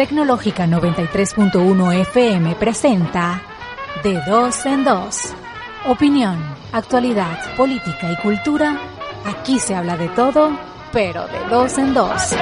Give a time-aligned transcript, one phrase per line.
[0.00, 3.42] Tecnológica 93.1 FM presenta
[4.02, 5.34] De Dos en Dos.
[5.86, 6.42] Opinión,
[6.72, 8.80] actualidad, política y cultura.
[9.26, 10.58] Aquí se habla de todo,
[10.90, 12.34] pero de dos en dos.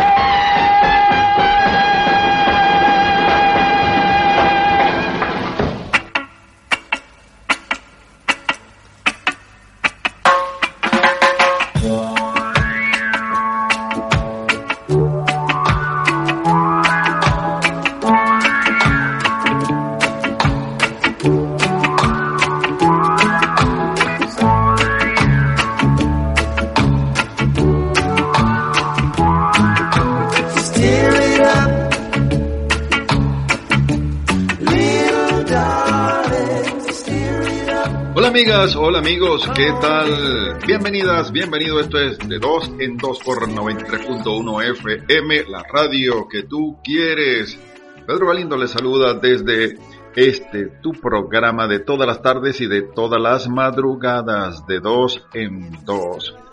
[38.58, 40.58] Hola amigos, ¿qué tal?
[40.66, 46.76] Bienvenidas, bienvenido, esto es de 2 en 2 por 93.1 FM, la radio que tú
[46.82, 47.56] quieres.
[48.04, 49.78] Pedro Galindo le saluda desde
[50.16, 55.84] este, tu programa de todas las tardes y de todas las madrugadas, de 2 en
[55.84, 56.47] 2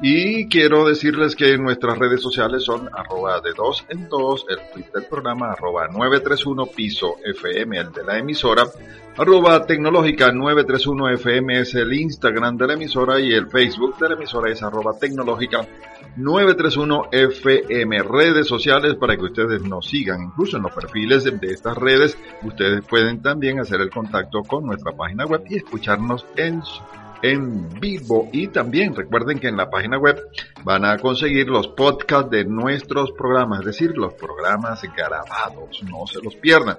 [0.00, 4.92] Y quiero decirles que nuestras redes sociales son arroba de dos en dos, el Twitter
[4.92, 8.62] del programa arroba 931 piso FM, el de la emisora,
[9.16, 14.14] arroba tecnológica 931 FM es el Instagram de la emisora y el Facebook de la
[14.14, 15.66] emisora es arroba tecnológica
[16.16, 21.52] 931 FM, redes sociales para que ustedes nos sigan, incluso en los perfiles de, de
[21.52, 26.62] estas redes, ustedes pueden también hacer el contacto con nuestra página web y escucharnos en
[26.62, 26.82] su
[27.22, 30.20] en vivo y también recuerden que en la página web
[30.64, 36.22] van a conseguir los podcasts de nuestros programas, es decir, los programas grabados, no se
[36.22, 36.78] los pierdan.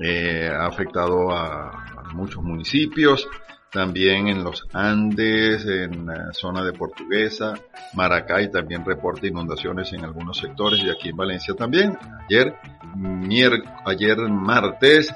[0.02, 3.28] eh, ha afectado a, muchos municipios.
[3.69, 7.53] También en los Andes, en la zona de Portuguesa,
[7.94, 11.97] Maracay también reporta inundaciones en algunos sectores y aquí en Valencia también.
[12.30, 12.56] Ayer,
[13.85, 15.13] ayer martes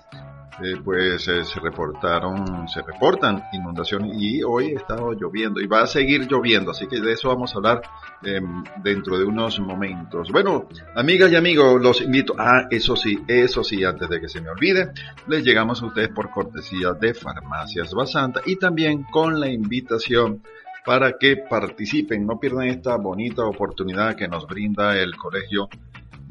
[0.63, 5.87] eh, pues eh, se reportaron, se reportan inundaciones y hoy estado lloviendo y va a
[5.87, 7.81] seguir lloviendo, así que de eso vamos a hablar
[8.23, 10.29] em, dentro de unos momentos.
[10.31, 14.41] Bueno, amigas y amigos, los invito a, eso sí, eso sí, antes de que se
[14.41, 14.91] me olvide,
[15.27, 20.43] les llegamos a ustedes por cortesía de Farmacias Basanta y también con la invitación
[20.85, 25.69] para que participen, no pierdan esta bonita oportunidad que nos brinda el Colegio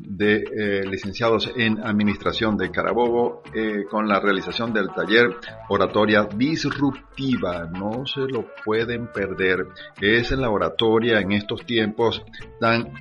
[0.03, 5.37] de eh, licenciados en Administración de Carabobo eh, con la realización del taller
[5.69, 7.67] Oratoria Disruptiva.
[7.67, 9.67] No se lo pueden perder.
[10.01, 12.25] Es la oratoria en estos tiempos
[12.59, 12.93] tan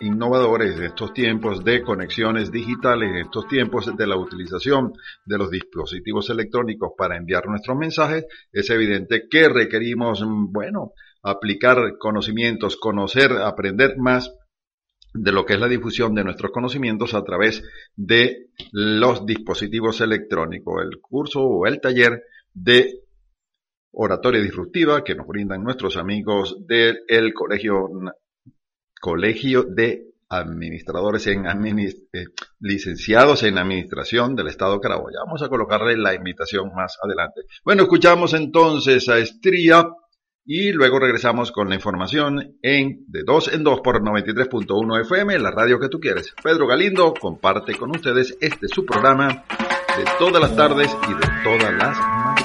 [0.00, 4.92] innovadores, de estos tiempos de conexiones digitales, en estos tiempos de la utilización
[5.24, 10.92] de los dispositivos electrónicos para enviar nuestros mensajes, es evidente que requerimos, bueno,
[11.22, 14.30] aplicar conocimientos, conocer, aprender más
[15.18, 17.62] de lo que es la difusión de nuestros conocimientos a través
[17.94, 22.22] de los dispositivos electrónicos, el curso o el taller
[22.52, 23.00] de
[23.92, 27.88] oratoria disruptiva que nos brindan nuestros amigos del colegio,
[29.00, 32.26] colegio de administradores en eh,
[32.60, 37.42] licenciados en administración del Estado de Ya vamos a colocarle la invitación más adelante.
[37.64, 39.88] Bueno, escuchamos entonces a Estría
[40.46, 45.50] y luego regresamos con la información en de 2 en 2 por 93.1 FM, la
[45.50, 46.32] radio que tú quieres.
[46.42, 51.74] Pedro Galindo comparte con ustedes este su programa de todas las tardes y de todas
[51.74, 52.35] las madrugadas.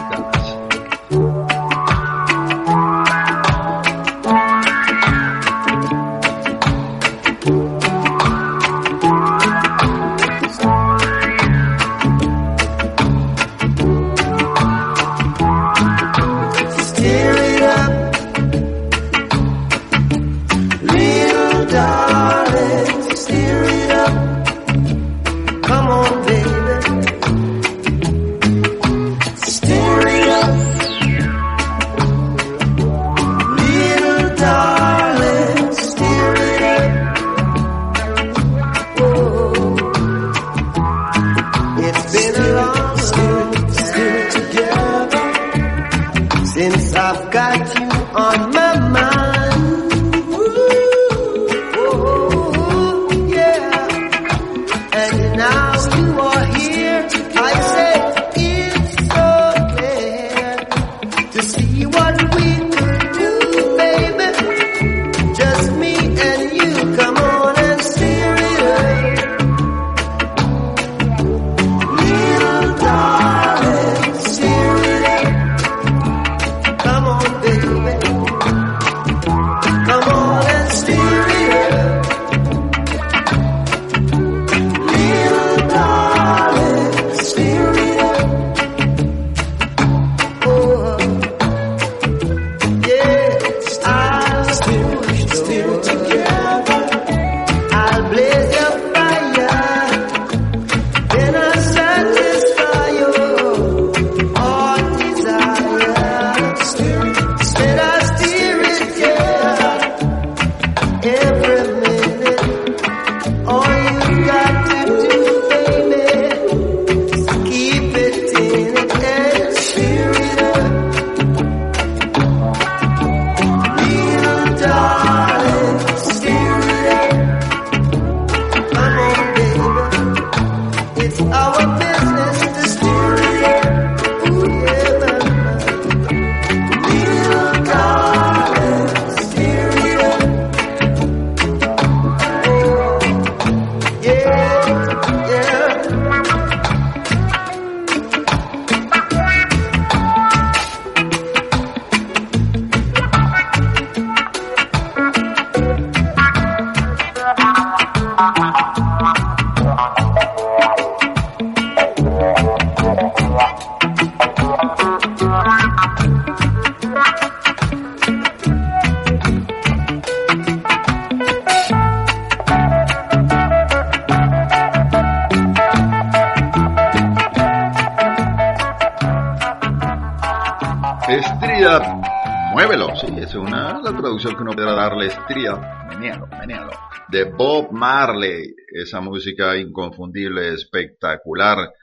[187.12, 191.74] De Bob Marley, esa música inconfundible, espectacular.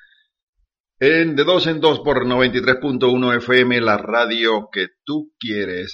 [0.99, 5.93] En de dos en dos por 93.1 FM, la radio que tú quieres.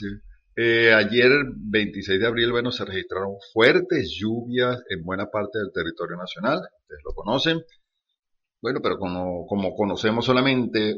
[0.56, 6.16] Eh, ayer, 26 de abril, bueno, se registraron fuertes lluvias en buena parte del territorio
[6.16, 7.62] nacional, ustedes lo conocen.
[8.62, 10.96] Bueno, pero como, como, conocemos solamente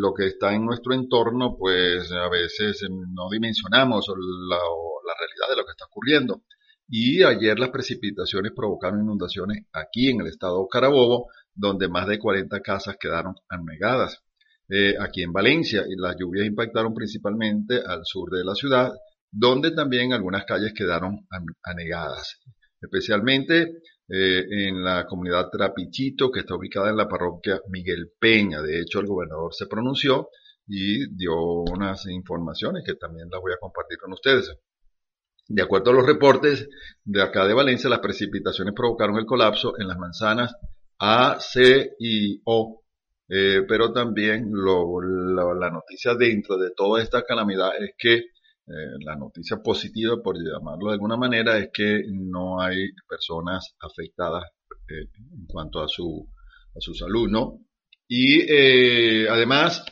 [0.00, 4.06] lo que está en nuestro entorno, pues a veces no dimensionamos
[4.48, 6.42] la realidad de lo que está ocurriendo.
[6.88, 12.60] Y ayer las precipitaciones provocaron inundaciones aquí en el estado Carabobo, donde más de 40
[12.60, 14.22] casas quedaron anegadas.
[14.68, 18.92] Eh, aquí en Valencia, y las lluvias impactaron principalmente al sur de la ciudad,
[19.30, 21.26] donde también algunas calles quedaron
[21.62, 22.40] anegadas.
[22.80, 28.60] Especialmente eh, en la comunidad Trapichito, que está ubicada en la parroquia Miguel Peña.
[28.62, 30.28] De hecho, el gobernador se pronunció
[30.66, 34.54] y dio unas informaciones que también las voy a compartir con ustedes.
[35.46, 36.68] De acuerdo a los reportes
[37.04, 40.56] de acá de Valencia, las precipitaciones provocaron el colapso en las manzanas
[40.98, 42.82] A, C y O.
[43.28, 49.58] Eh, pero también la noticia dentro de toda esta calamidad es que eh, la noticia
[49.62, 54.44] positiva, por llamarlo de alguna manera, es que no hay personas afectadas
[54.88, 56.26] eh, en cuanto a su,
[56.74, 57.60] a su salud, ¿no?
[58.08, 59.84] Y además,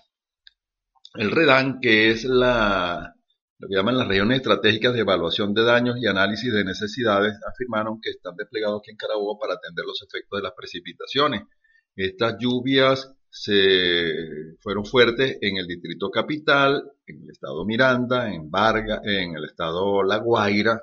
[1.14, 3.14] el REDAN, que es la,
[3.62, 8.00] lo que llaman las regiones estratégicas de evaluación de daños y análisis de necesidades, afirmaron
[8.00, 11.42] que están desplegados aquí en Carabobo para atender los efectos de las precipitaciones.
[11.94, 18.98] Estas lluvias se fueron fuertes en el distrito capital, en el estado Miranda, en Vargas,
[19.04, 20.82] en el estado La Guaira,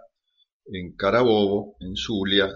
[0.67, 2.47] en Carabobo, en Zulia,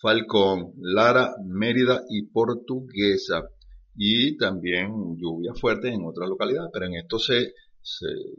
[0.00, 3.48] Falcón, Lara, Mérida y Portuguesa.
[3.96, 7.52] Y también lluvias fuertes en otras localidades, pero en esto se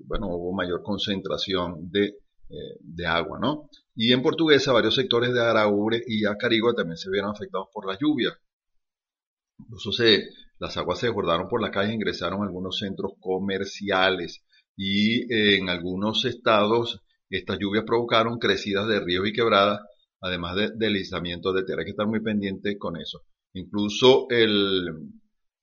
[0.05, 2.05] bueno, hubo mayor concentración de,
[2.49, 3.69] eh, de, agua, ¿no?
[3.95, 7.97] Y en Portuguesa, varios sectores de Araure y Acarigua también se vieron afectados por la
[7.99, 8.37] lluvia.
[9.59, 14.43] Incluso se, las aguas se desbordaron por la calle, ingresaron a algunos centros comerciales
[14.75, 19.81] y eh, en algunos estados estas lluvias provocaron crecidas de ríos y quebradas,
[20.21, 21.81] además de deslizamiento de tierra.
[21.81, 23.23] Hay que estar muy pendiente con eso.
[23.53, 24.89] Incluso el,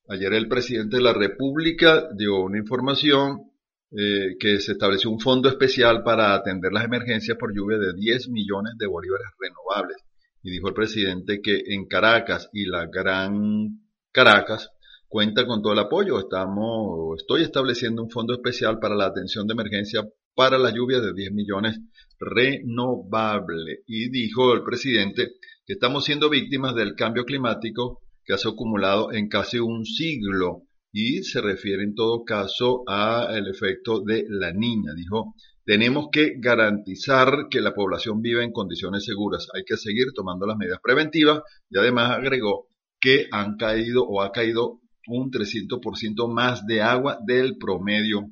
[0.08, 3.49] ayer el presidente de la República dio una información
[3.92, 8.28] eh, que se estableció un fondo especial para atender las emergencias por lluvia de 10
[8.28, 9.96] millones de bolívares renovables.
[10.42, 13.80] Y dijo el presidente que en Caracas y la Gran
[14.12, 14.70] Caracas
[15.08, 16.20] cuenta con todo el apoyo.
[16.20, 21.12] Estamos, estoy estableciendo un fondo especial para la atención de emergencia para la lluvia de
[21.12, 21.80] 10 millones
[22.20, 23.82] renovable.
[23.88, 25.32] Y dijo el presidente
[25.66, 31.22] que estamos siendo víctimas del cambio climático que ha acumulado en casi un siglo y
[31.22, 34.92] se refiere en todo caso al efecto de la niña.
[34.94, 39.48] Dijo, tenemos que garantizar que la población viva en condiciones seguras.
[39.54, 42.68] Hay que seguir tomando las medidas preventivas y además agregó
[43.00, 48.28] que han caído o ha caído un 300% más de agua del promedio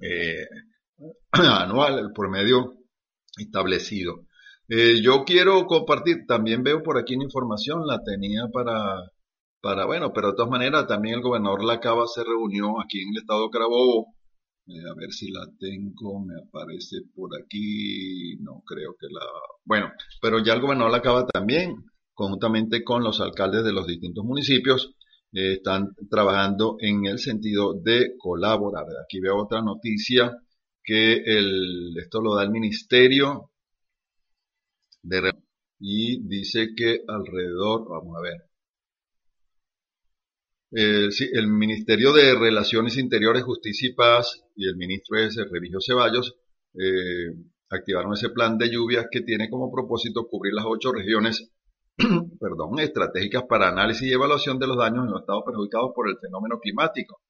[0.00, 0.46] eh,
[1.32, 2.76] anual, el promedio
[3.36, 4.26] establecido.
[4.68, 9.12] Eh, yo quiero compartir, también veo por aquí una información, la tenía para,
[9.60, 13.18] para, bueno, pero de todas maneras también el gobernador Lacaba se reunió aquí en el
[13.22, 14.14] estado de Carabobo,
[14.68, 19.24] eh, a ver si la tengo, me aparece por aquí, no creo que la,
[19.64, 21.74] bueno, pero ya el gobernador Lacaba también,
[22.14, 24.94] conjuntamente con los alcaldes de los distintos municipios,
[25.32, 28.86] eh, están trabajando en el sentido de colaborar.
[29.04, 30.32] Aquí veo otra noticia
[30.82, 33.50] que el, esto lo da el Ministerio
[35.02, 35.32] de
[35.78, 38.48] y dice que alrededor, vamos a ver,
[40.72, 46.36] eh, el Ministerio de Relaciones Interiores, Justicia y Paz y el ministro es Remigio Ceballos
[46.74, 47.32] eh,
[47.70, 51.50] activaron ese plan de lluvias que tiene como propósito cubrir las ocho regiones
[52.40, 56.18] perdón, estratégicas para análisis y evaluación de los daños en los estados perjudicados por el
[56.18, 57.20] fenómeno climático.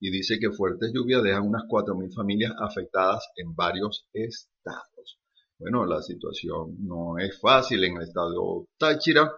[0.00, 5.18] Y dice que fuertes lluvias dejan unas 4.000 familias afectadas en varios estados.
[5.58, 9.30] Bueno, la situación no es fácil en el estado Táchira.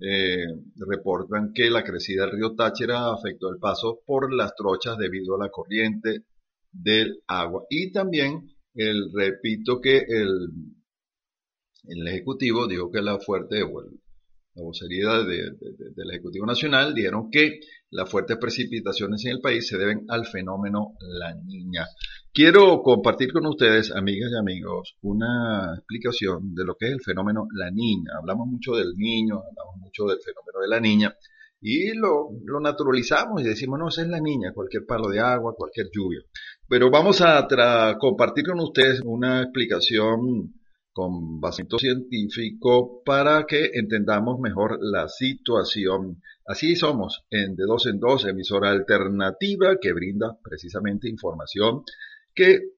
[0.00, 0.44] Eh,
[0.76, 5.44] reportan que la crecida del río Táchira afectó el paso por las trochas debido a
[5.44, 6.24] la corriente
[6.72, 7.64] del agua.
[7.70, 10.50] Y también, el, repito que el,
[11.84, 17.60] el Ejecutivo dijo que la fuerte, la vocería del Ejecutivo Nacional, dijeron que
[17.90, 21.86] las fuertes precipitaciones en el país se deben al fenómeno La Niña.
[22.36, 27.46] Quiero compartir con ustedes, amigas y amigos, una explicación de lo que es el fenómeno
[27.54, 28.10] La Niña.
[28.18, 31.16] Hablamos mucho del niño, hablamos mucho del fenómeno de la niña
[31.60, 35.90] y lo, naturalizamos y decimos, no, esa es la niña, cualquier palo de agua, cualquier
[35.94, 36.22] lluvia.
[36.68, 37.46] Pero vamos a
[38.00, 40.54] compartir con ustedes una explicación
[40.92, 46.20] con basamento científico para que entendamos mejor la situación.
[46.46, 51.82] Así somos en De Dos en Dos, emisora alternativa que brinda precisamente información
[52.34, 52.74] que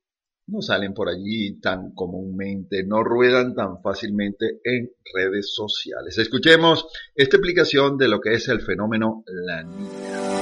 [0.49, 6.19] no salen por allí tan comúnmente, no ruedan tan fácilmente en redes sociales.
[6.19, 10.37] Escuchemos esta explicación de lo que es el fenómeno La Niña.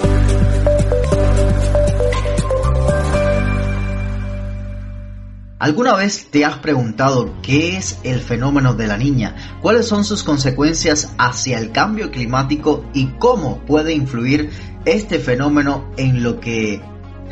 [5.59, 9.35] ¿Alguna vez te has preguntado qué es el fenómeno de la niña?
[9.63, 14.51] ¿Cuáles son sus consecuencias hacia el cambio climático y cómo puede influir
[14.85, 16.83] este fenómeno en lo que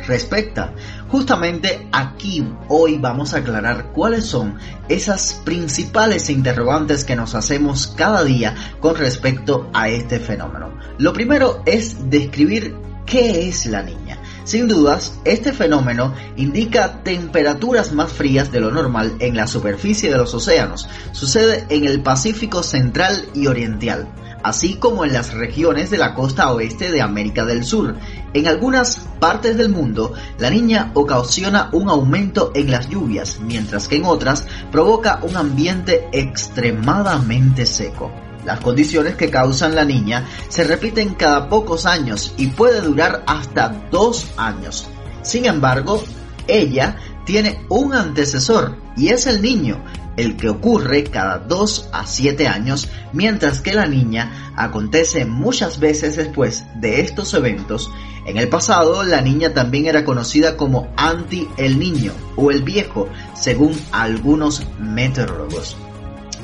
[0.07, 0.73] respecta?
[1.09, 4.57] Justamente aquí hoy vamos a aclarar cuáles son
[4.89, 10.77] esas principales interrogantes que nos hacemos cada día con respecto a este fenómeno.
[10.97, 14.19] Lo primero es describir qué es la niña.
[14.43, 20.17] Sin dudas, este fenómeno indica temperaturas más frías de lo normal en la superficie de
[20.17, 20.89] los océanos.
[21.13, 24.07] Sucede en el Pacífico Central y Oriental,
[24.43, 27.95] así como en las regiones de la costa oeste de América del Sur.
[28.33, 33.95] En algunas partes del mundo, la niña ocasiona un aumento en las lluvias, mientras que
[33.95, 38.11] en otras provoca un ambiente extremadamente seco.
[38.45, 43.69] Las condiciones que causan la niña se repiten cada pocos años y puede durar hasta
[43.89, 44.87] dos años.
[45.21, 46.03] Sin embargo,
[46.47, 49.81] ella tiene un antecesor y es el niño,
[50.17, 56.15] el que ocurre cada dos a siete años, mientras que la niña acontece muchas veces
[56.15, 57.91] después de estos eventos.
[58.25, 63.09] En el pasado, la niña también era conocida como anti el niño o el viejo,
[63.33, 65.75] según algunos meteorólogos.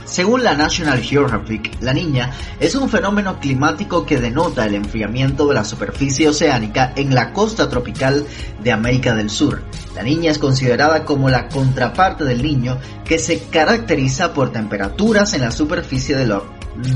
[0.09, 5.53] Según la National Geographic, la niña es un fenómeno climático que denota el enfriamiento de
[5.53, 8.25] la superficie oceánica en la costa tropical
[8.63, 9.61] de América del Sur.
[9.95, 15.41] La niña es considerada como la contraparte del niño que se caracteriza por temperaturas en
[15.41, 16.33] la superficie del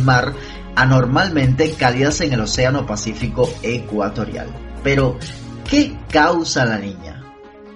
[0.03, 0.33] mar
[0.75, 4.47] anormalmente cálidas en el Océano Pacífico ecuatorial.
[4.83, 5.19] Pero,
[5.69, 7.23] ¿qué causa la niña?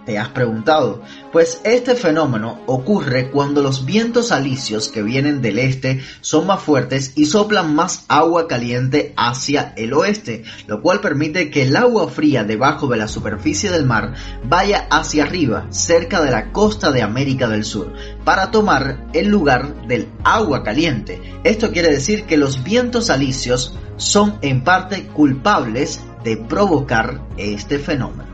[0.04, 1.04] ¿Te has preguntado?
[1.38, 7.14] Pues este fenómeno ocurre cuando los vientos alisios que vienen del este son más fuertes
[7.16, 12.44] y soplan más agua caliente hacia el oeste, lo cual permite que el agua fría
[12.44, 14.16] debajo de la superficie del mar
[14.46, 19.86] vaya hacia arriba, cerca de la costa de América del Sur, para tomar el lugar
[19.86, 21.22] del agua caliente.
[21.44, 28.26] Esto quiere decir que los vientos alisios son en parte culpables de provocar este fenómeno.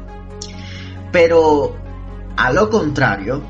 [1.12, 1.83] Pero,
[2.36, 3.44] a lo contrario,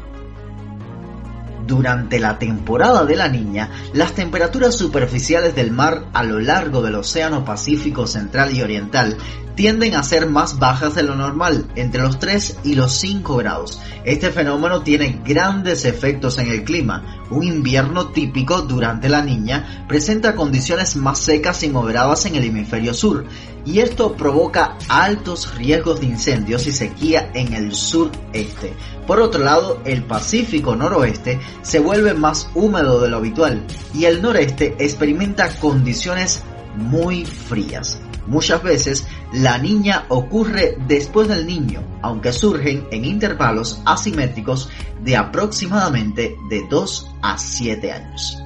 [1.66, 6.96] durante la temporada de la niña, las temperaturas superficiales del mar a lo largo del
[6.96, 9.18] Océano Pacífico Central y Oriental
[9.56, 13.82] tienden a ser más bajas de lo normal, entre los 3 y los 5 grados.
[14.04, 17.26] Este fenómeno tiene grandes efectos en el clima.
[17.30, 22.94] Un invierno típico durante la niña presenta condiciones más secas y moderadas en el hemisferio
[22.94, 23.26] sur,
[23.66, 28.74] y esto provoca altos riesgos de incendios y sequía en el sureste.
[29.08, 34.22] Por otro lado, el Pacífico noroeste se vuelve más húmedo de lo habitual y el
[34.22, 36.44] noreste experimenta condiciones
[36.76, 38.00] muy frías.
[38.28, 44.70] Muchas veces la niña ocurre después del niño, aunque surgen en intervalos asimétricos
[45.02, 48.38] de aproximadamente de 2 a 7 años.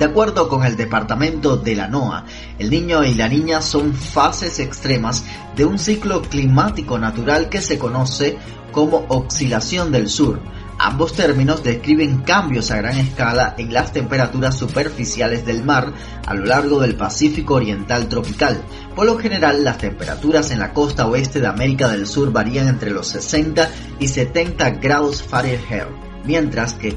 [0.00, 2.24] De acuerdo con el departamento de la NOAA,
[2.58, 7.78] el niño y la niña son fases extremas de un ciclo climático natural que se
[7.78, 8.38] conoce
[8.72, 10.40] como oscilación del sur.
[10.78, 15.92] Ambos términos describen cambios a gran escala en las temperaturas superficiales del mar
[16.26, 18.62] a lo largo del Pacífico Oriental tropical.
[18.94, 22.90] Por lo general, las temperaturas en la costa oeste de América del Sur varían entre
[22.90, 25.88] los 60 y 70 grados Fahrenheit,
[26.24, 26.96] mientras que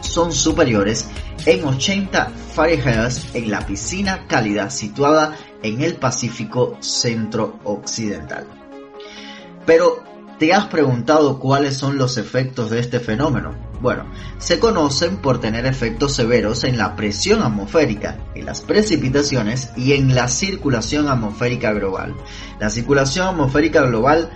[0.00, 1.08] son superiores
[1.46, 8.46] en 80 Fahrenheit en la piscina cálida situada en el Pacífico centro-occidental.
[9.64, 10.02] Pero,
[10.38, 13.67] ¿te has preguntado cuáles son los efectos de este fenómeno?
[13.80, 14.06] Bueno,
[14.38, 20.14] se conocen por tener efectos severos en la presión atmosférica, en las precipitaciones y en
[20.14, 22.14] la circulación atmosférica global.
[22.58, 24.30] La circulación atmosférica global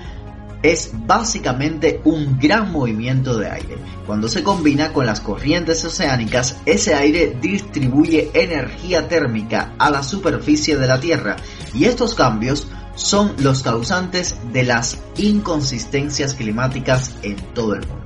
[0.62, 3.78] es básicamente un gran movimiento de aire.
[4.06, 10.76] Cuando se combina con las corrientes oceánicas, ese aire distribuye energía térmica a la superficie
[10.76, 11.36] de la Tierra
[11.74, 18.01] y estos cambios son los causantes de las inconsistencias climáticas en todo el mundo.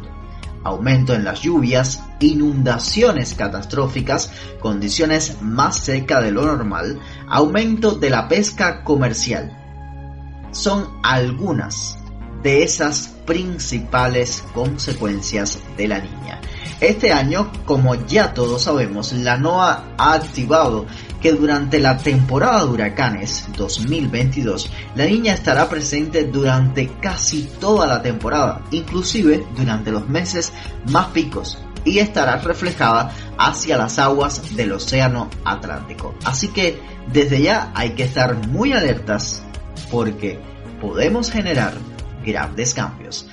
[0.66, 6.98] Aumento en las lluvias, inundaciones catastróficas, condiciones más secas de lo normal,
[7.28, 9.56] aumento de la pesca comercial.
[10.50, 11.98] Son algunas
[12.42, 16.40] de esas principales consecuencias de la niña.
[16.80, 20.86] Este año, como ya todos sabemos, la NOAA ha activado
[21.26, 28.00] que durante la temporada de huracanes 2022, la niña estará presente durante casi toda la
[28.00, 30.52] temporada, inclusive durante los meses
[30.92, 36.14] más picos, y estará reflejada hacia las aguas del Océano Atlántico.
[36.24, 36.80] Así que
[37.12, 39.42] desde ya hay que estar muy alertas
[39.90, 40.38] porque
[40.80, 41.72] podemos generar
[42.24, 43.26] grandes cambios.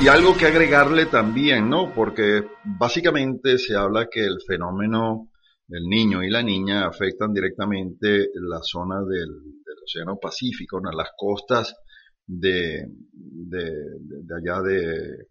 [0.00, 1.92] Y, algo que agregarle también, ¿no?
[1.94, 5.30] Porque básicamente se habla que el fenómeno
[5.66, 9.30] del niño y la niña afectan directamente la zona del,
[9.84, 10.90] Océano Pacífico, ¿no?
[10.90, 11.76] las costas
[12.26, 15.28] de, de, de allá de,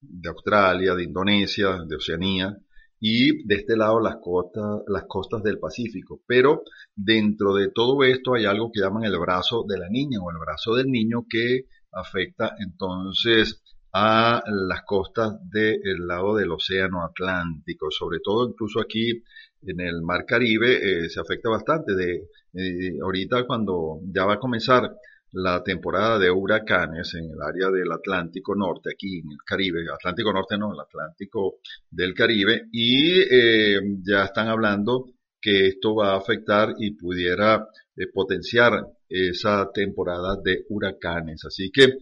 [0.00, 2.56] de Australia, de Indonesia, de Oceanía,
[2.98, 6.20] y de este lado las costas, las costas del Pacífico.
[6.26, 6.62] Pero
[6.94, 10.38] dentro de todo esto hay algo que llaman el brazo de la niña o el
[10.38, 13.62] brazo del niño que afecta entonces
[13.92, 19.22] a las costas del lado del Océano Atlántico, sobre todo incluso aquí
[19.62, 21.94] en el Mar Caribe eh, se afecta bastante.
[21.94, 24.90] De, eh, ahorita cuando ya va a comenzar
[25.32, 30.32] la temporada de huracanes en el área del Atlántico Norte, aquí en el Caribe, Atlántico
[30.32, 31.58] Norte no, el Atlántico
[31.90, 35.06] del Caribe, y eh, ya están hablando
[35.40, 41.44] que esto va a afectar y pudiera eh, potenciar esa temporada de huracanes.
[41.44, 41.94] Así que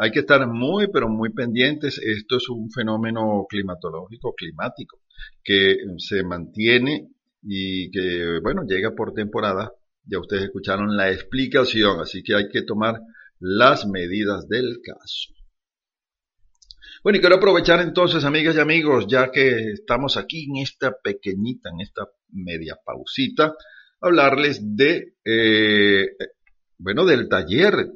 [0.00, 1.98] hay que estar muy, pero muy pendientes.
[1.98, 5.00] Esto es un fenómeno climatológico, climático,
[5.44, 7.10] que se mantiene
[7.42, 9.72] y que, bueno, llega por temporada
[10.04, 13.00] ya ustedes escucharon la explicación, así que hay que tomar
[13.38, 15.32] las medidas del caso.
[17.02, 21.70] Bueno, y quiero aprovechar entonces, amigas y amigos, ya que estamos aquí en esta pequeñita,
[21.70, 23.54] en esta media pausita,
[24.00, 26.06] hablarles de, eh,
[26.82, 27.92] bueno, del taller,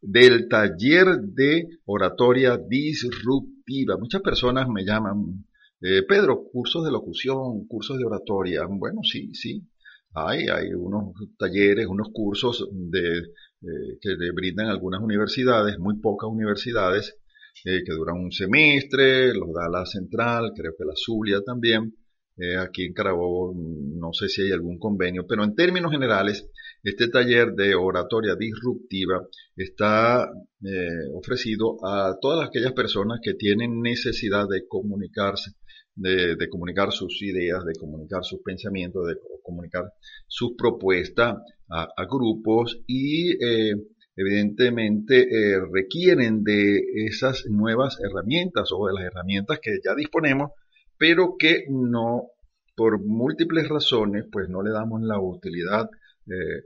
[0.00, 3.96] del taller de oratoria disruptiva.
[3.96, 5.44] Muchas personas me llaman,
[5.80, 8.64] eh, Pedro, cursos de locución, cursos de oratoria.
[8.68, 9.66] Bueno, sí, sí,
[10.14, 16.30] hay, hay unos talleres, unos cursos de, eh, que le brindan algunas universidades, muy pocas
[16.30, 17.16] universidades,
[17.64, 21.92] eh, que duran un semestre, los da la Central, creo que la Zulia también.
[22.36, 26.48] Eh, aquí en Carabobo no sé si hay algún convenio, pero en términos generales,
[26.82, 30.30] Este taller de oratoria disruptiva está
[30.62, 35.52] eh, ofrecido a todas aquellas personas que tienen necesidad de comunicarse,
[35.96, 39.92] de, comunicar sus ideas, de comunicar sus pensamientos, de comunicar
[40.28, 41.38] sus propuestas
[41.68, 43.74] a, grupos y eh,
[44.14, 50.52] evidentemente eh, requieren de esas nuevas herramientas o de las herramientas que ya disponemos,
[50.96, 52.28] pero que no,
[52.76, 55.90] por múltiples razones, pues no le damos la utilidad
[56.28, 56.64] eh,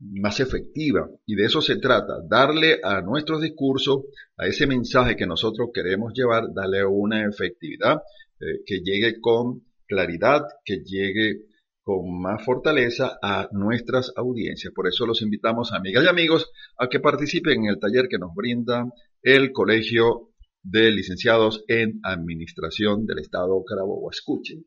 [0.00, 1.08] más efectiva.
[1.26, 4.04] Y de eso se trata, darle a nuestros discursos,
[4.36, 8.02] a ese mensaje que nosotros queremos llevar, darle una efectividad
[8.40, 11.46] eh, que llegue con claridad, que llegue
[11.82, 14.72] con más fortaleza a nuestras audiencias.
[14.72, 18.34] Por eso los invitamos, amigas y amigos, a que participen en el taller que nos
[18.34, 18.84] brinda
[19.22, 20.30] el Colegio
[20.62, 24.10] de Licenciados en Administración del Estado Carabobo.
[24.10, 24.64] Escuchen.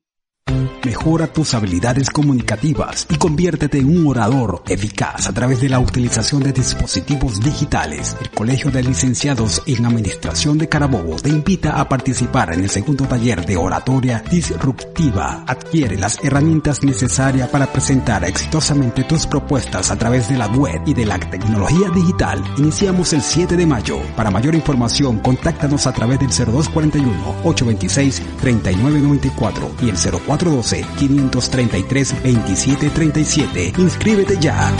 [0.85, 6.43] Mejora tus habilidades comunicativas y conviértete en un orador eficaz a través de la utilización
[6.43, 8.15] de dispositivos digitales.
[8.21, 13.05] El Colegio de Licenciados en Administración de Carabobo te invita a participar en el segundo
[13.05, 15.43] taller de oratoria disruptiva.
[15.47, 20.93] Adquiere las herramientas necesarias para presentar exitosamente tus propuestas a través de la web y
[20.93, 22.43] de la tecnología digital.
[22.59, 23.97] Iniciamos el 7 de mayo.
[24.15, 33.79] Para mayor información, contáctanos a través del 0241 826 3994 y el 0412 533-2737.
[33.79, 34.71] Inscríbete ya.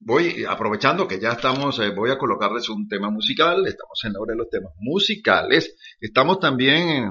[0.00, 4.20] voy aprovechando que ya estamos, eh, voy a colocarles un tema musical, estamos en la
[4.20, 7.10] hora de los temas musicales, estamos también en,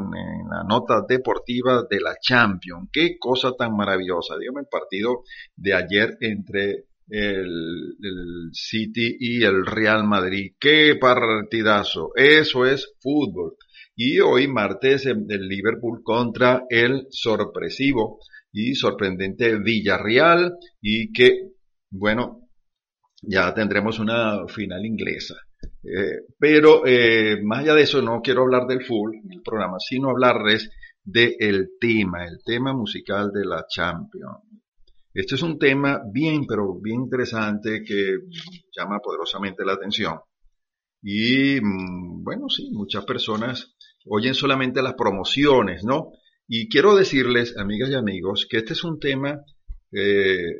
[0.49, 5.23] la nota deportiva de la Champions, qué cosa tan maravillosa, dígame el partido
[5.55, 13.55] de ayer entre el, el, City y el Real Madrid, qué partidazo, eso es fútbol.
[13.95, 18.19] Y hoy martes el Liverpool contra el sorpresivo
[18.51, 21.51] y sorprendente Villarreal y que,
[21.91, 22.41] bueno,
[23.21, 25.35] ya tendremos una final inglesa.
[25.83, 30.09] Eh, pero eh, más allá de eso, no quiero hablar del full, el programa, sino
[30.09, 30.69] hablarles
[31.03, 34.39] del tema, el tema musical de la Champions.
[35.15, 38.17] Este es un tema bien, pero bien interesante que
[38.77, 40.19] llama poderosamente la atención.
[41.01, 43.75] Y mm, bueno, sí, muchas personas
[44.07, 46.11] oyen solamente las promociones, ¿no?
[46.47, 49.39] Y quiero decirles, amigas y amigos, que este es un tema
[49.91, 50.53] eh,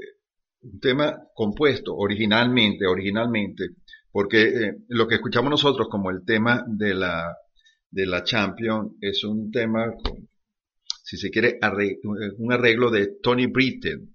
[0.61, 3.69] un tema compuesto originalmente, originalmente,
[4.11, 7.35] porque eh, lo que escuchamos nosotros como el tema de la,
[7.91, 9.93] de la Champion es un tema,
[11.03, 11.59] si se quiere,
[12.37, 14.14] un arreglo de Tony Britten,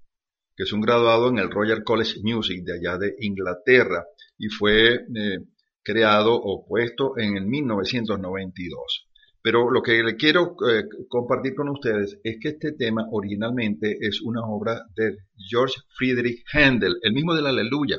[0.61, 4.05] que es un graduado en el Royal College Music de allá de Inglaterra
[4.37, 5.39] y fue eh,
[5.83, 9.09] creado o puesto en el 1992.
[9.41, 14.21] Pero lo que le quiero eh, compartir con ustedes es que este tema originalmente es
[14.21, 15.17] una obra de
[15.49, 17.97] George Friedrich Händel, el mismo de la Aleluya,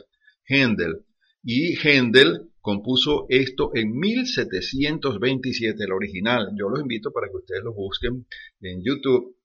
[0.47, 1.03] Händel.
[1.43, 6.49] Y Händel compuso esto en 1727, el original.
[6.55, 8.27] Yo los invito para que ustedes lo busquen
[8.61, 9.35] en YouTube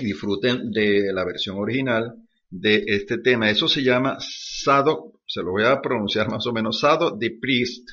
[0.00, 3.50] y disfruten de la versión original de este tema.
[3.50, 7.88] Eso se llama Sado, se lo voy a pronunciar más o menos, Sado de Priest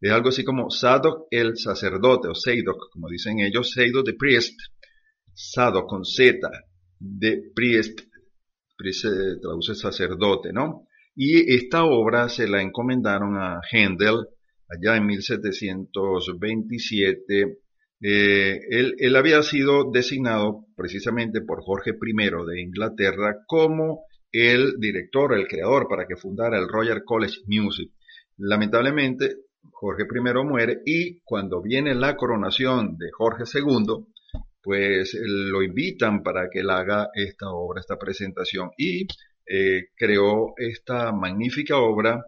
[0.00, 4.58] es algo así como Sadok el sacerdote, o Seidok, como dicen ellos, Seidok de priest,
[5.34, 6.50] Sadok con Z,
[6.98, 8.00] de priest,
[8.76, 9.04] priest
[9.42, 10.86] traduce sacerdote, ¿no?
[11.14, 14.26] y esta obra se la encomendaron a Händel
[14.68, 17.58] allá en 1727.
[18.02, 25.46] Eh, él, había sido designado precisamente por Jorge I de Inglaterra como el director, el
[25.46, 27.90] creador para que fundara el Royal College Music.
[28.38, 29.36] Lamentablemente,
[29.70, 34.06] Jorge I muere y cuando viene la coronación de Jorge II,
[34.62, 39.06] pues lo invitan para que él haga esta obra, esta presentación y
[39.46, 42.24] eh, creó esta magnífica obra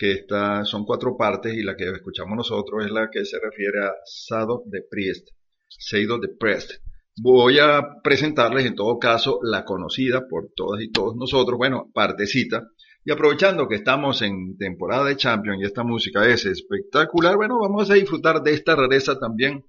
[0.00, 3.84] que está, son cuatro partes y la que escuchamos nosotros es la que se refiere
[3.84, 5.28] a Sado de Priest,
[5.68, 6.70] Seido de Priest.
[7.22, 12.66] Voy a presentarles en todo caso la conocida por todas y todos nosotros, bueno, partecita,
[13.04, 17.90] y aprovechando que estamos en temporada de Champions y esta música es espectacular, bueno, vamos
[17.90, 19.66] a disfrutar de esta rareza también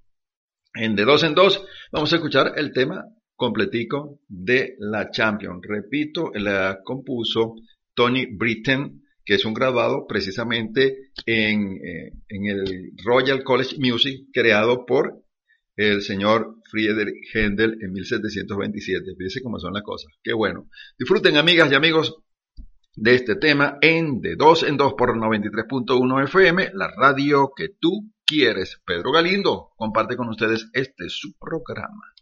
[0.76, 1.62] en de dos en dos.
[1.92, 3.04] Vamos a escuchar el tema
[3.36, 5.60] completico de la Champions.
[5.68, 7.56] Repito, la compuso
[7.94, 14.86] Tony Britten, que es un graduado precisamente en, eh, en el Royal College Music creado
[14.86, 15.24] por
[15.76, 19.16] el señor Friedrich Händel en 1727.
[19.18, 20.12] Fíjense cómo son las cosas.
[20.24, 20.68] Qué bueno.
[20.98, 22.16] Disfruten, amigas y amigos,
[22.96, 28.12] de este tema en De 2 en 2 por 93.1 FM, la radio que tú
[28.26, 28.82] quieres.
[28.86, 32.14] Pedro Galindo comparte con ustedes este su programa.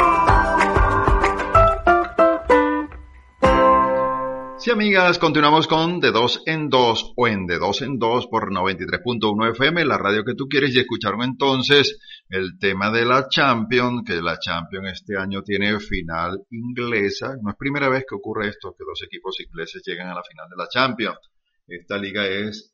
[4.64, 8.50] Sí, amigas, continuamos con De Dos en Dos o en De Dos en Dos por
[8.50, 12.00] 93.1 FM, la radio que tú quieres, y escucharon entonces
[12.30, 17.36] el tema de la Champions, que la Champions este año tiene final inglesa.
[17.42, 20.48] No es primera vez que ocurre esto, que dos equipos ingleses llegan a la final
[20.50, 21.20] de la Champions.
[21.68, 22.74] Esta liga es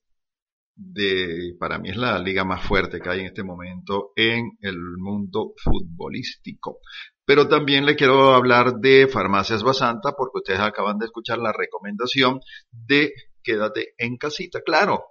[0.76, 4.78] de, para mí es la liga más fuerte que hay en este momento en el
[5.00, 6.82] mundo futbolístico.
[7.30, 12.40] Pero también le quiero hablar de Farmacias Basanta porque ustedes acaban de escuchar la recomendación
[12.72, 13.14] de
[13.44, 14.62] quédate en casita.
[14.66, 15.04] Claro,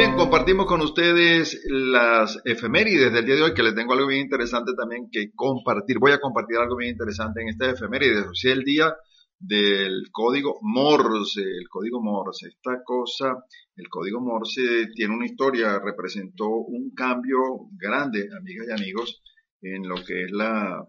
[0.00, 4.22] Bien, compartimos con ustedes las efemérides del día de hoy, que les tengo algo bien
[4.22, 5.98] interesante también que compartir.
[5.98, 8.96] Voy a compartir algo bien interesante en esta efemérides, o sea, el día
[9.38, 12.48] del código Morse, el código Morse.
[12.48, 13.44] Esta cosa,
[13.76, 17.36] el código Morse tiene una historia, representó un cambio
[17.72, 19.22] grande, amigas y amigos,
[19.60, 20.82] en lo que es la,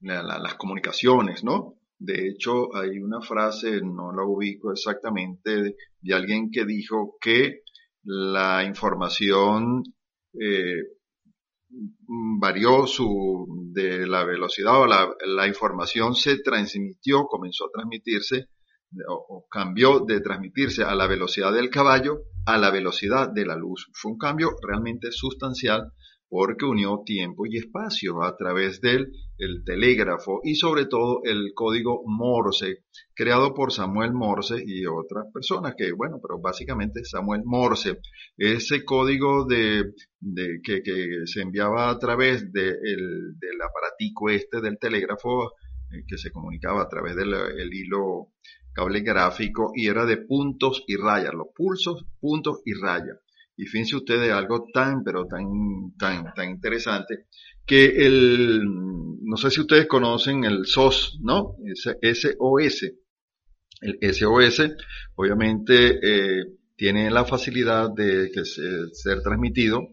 [0.00, 1.77] las comunicaciones, ¿no?
[1.98, 7.62] De hecho, hay una frase, no la ubico exactamente, de, alguien que dijo que
[8.04, 9.82] la información
[10.40, 10.82] eh,
[12.38, 18.46] varió su, de la velocidad o la, la, información se transmitió, comenzó a transmitirse
[19.08, 23.56] o, o, cambió de transmitirse a la velocidad del caballo a la velocidad de la
[23.56, 23.90] luz.
[23.92, 25.92] Fue un cambio realmente sustancial
[26.28, 32.02] porque unió tiempo y espacio a través del el telégrafo y sobre todo el código
[32.06, 38.00] Morse, creado por Samuel Morse y otras personas que, bueno, pero básicamente Samuel Morse,
[38.36, 44.60] ese código de, de que, que, se enviaba a través de el, del aparatico este
[44.60, 45.52] del telégrafo,
[45.90, 48.32] eh, que se comunicaba a través del el hilo
[48.72, 53.18] cable gráfico y era de puntos y rayas, los pulsos, puntos y rayas.
[53.58, 57.26] Y fíjense ustedes algo tan, pero tan, tan, tan interesante,
[57.66, 61.56] que el, no sé si ustedes conocen el SOS, ¿no?
[61.74, 62.92] SOS.
[63.80, 64.76] El SOS,
[65.16, 66.44] obviamente, eh,
[66.76, 69.88] tiene la facilidad de que ser transmitido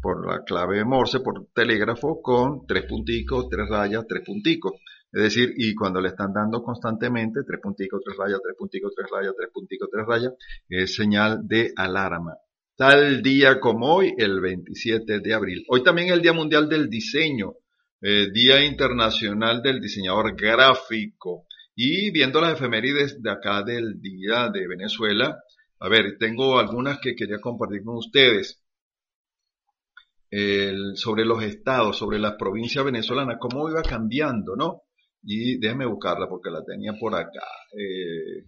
[0.00, 4.74] por la clave Morse, por telégrafo, con tres punticos, tres rayas, tres punticos.
[5.12, 9.08] Es decir, y cuando le están dando constantemente tres punticos, tres rayas, tres punticos, tres
[9.10, 10.32] rayas, tres punticos, tres rayas,
[10.68, 12.36] es señal de alarma
[12.78, 15.64] tal día como hoy, el 27 de abril.
[15.68, 17.56] Hoy también es el Día Mundial del Diseño,
[18.00, 21.46] eh, Día Internacional del Diseñador Gráfico.
[21.74, 25.42] Y viendo las efemérides de acá del Día de Venezuela,
[25.80, 28.62] a ver, tengo algunas que quería compartir con ustedes.
[30.94, 34.82] sobre los estados, sobre las provincias venezolanas, cómo iba cambiando, ¿no?
[35.22, 37.46] Y déjeme buscarla porque la tenía por acá.
[37.72, 38.44] Eh,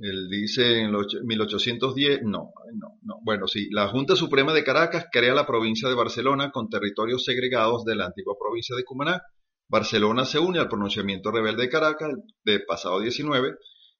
[0.00, 3.18] él dice en 1810, no, no, no.
[3.22, 7.84] Bueno, sí, la Junta Suprema de Caracas crea la provincia de Barcelona con territorios segregados
[7.84, 9.22] de la antigua provincia de Cumaná.
[9.68, 12.10] Barcelona se une al pronunciamiento rebelde de Caracas
[12.44, 13.56] de pasado 19,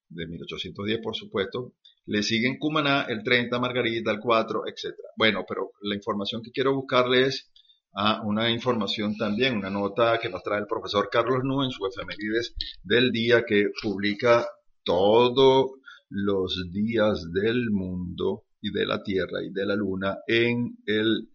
[0.09, 1.73] de 1810 por supuesto.
[2.05, 4.95] Le siguen Cumaná, el 30, Margarita, el 4, etc.
[5.15, 7.51] Bueno, pero la información que quiero buscarle es
[7.93, 11.85] a una información también, una nota que nos trae el profesor Carlos Nú en su
[11.85, 14.47] efemérides del día que publica
[14.83, 15.80] todo
[16.11, 21.29] los días del mundo y de la Tierra y de la Luna en el,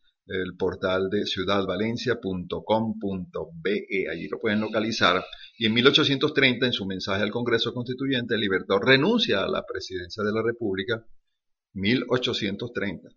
[0.58, 4.08] portal de ciudadvalencia.com.be.
[4.10, 5.24] Allí lo pueden localizar.
[5.56, 10.24] Y en 1830, en su mensaje al Congreso Constituyente, el Libertador renuncia a la presidencia
[10.24, 11.06] de la República.
[11.74, 13.08] 1830.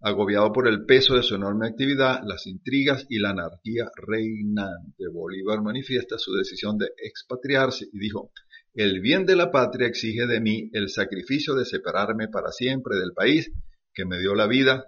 [0.00, 5.08] agobiado por el peso de su enorme actividad, las intrigas y la anarquía reinante.
[5.10, 8.30] Bolívar manifiesta su decisión de expatriarse y dijo,
[8.74, 13.12] el bien de la patria exige de mí el sacrificio de separarme para siempre del
[13.12, 13.50] país
[13.92, 14.86] que me dio la vida,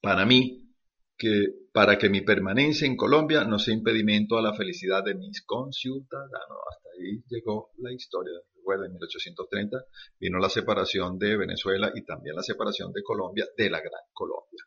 [0.00, 0.68] para mí,
[1.16, 5.44] que para que mi permanencia en Colombia no sea impedimento a la felicidad de mis
[5.44, 6.58] conciudadanos.
[6.70, 8.32] Hasta ahí llegó la historia.
[8.56, 9.78] Recuerda, en 1830
[10.18, 14.64] vino la separación de Venezuela y también la separación de Colombia de la Gran Colombia.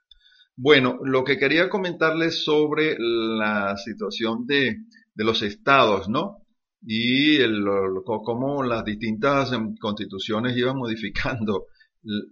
[0.56, 4.78] Bueno, lo que quería comentarles sobre la situación de,
[5.14, 6.41] de los estados, ¿no?
[6.82, 7.64] Y el,
[8.04, 11.68] cómo las distintas em, constituciones iban modificando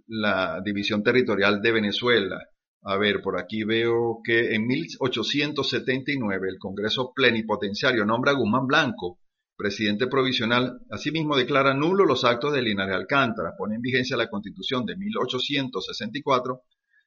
[0.08, 2.38] la división territorial de Venezuela.
[2.82, 9.18] A ver, por aquí veo que en 1879 el Congreso Plenipotenciario nombra a Guzmán Blanco
[9.60, 10.80] presidente provisional.
[10.90, 13.52] Asimismo declara nulo los actos de Linares Alcántara.
[13.58, 16.62] Pone en vigencia la Constitución de 1864